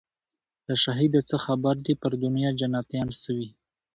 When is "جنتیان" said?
2.59-3.09